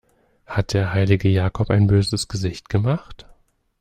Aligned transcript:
Hat 0.47 0.73
der 0.73 0.93
heilige 0.93 1.29
Jakob 1.29 1.69
ein 1.69 1.85
böses 1.85 2.27
Gesicht 2.27 2.69
gemacht? 2.69 3.27